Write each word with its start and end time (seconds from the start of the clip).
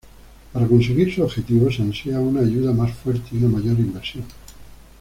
Para 0.51 0.67
conseguir 0.67 1.13
su 1.13 1.21
objetivo 1.21 1.71
se 1.71 1.83
ansia 1.83 2.19
una 2.19 2.39
ayuda 2.39 2.73
más 2.73 2.91
fuerte 2.91 3.27
y 3.33 3.37
una 3.37 3.49
mayor 3.59 3.77
inversión. 3.79 4.25